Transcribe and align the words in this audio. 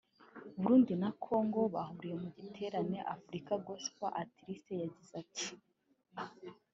Burundi 0.59 0.93
na 1.01 1.09
Congo 1.25 1.59
bahuriye 1.73 2.15
mu 2.23 2.29
giterane 2.37 2.97
“African 3.15 3.57
Gospel 3.67 4.11
Artits” 4.21 4.67
yagize 4.83 5.11
ati; 5.21 5.47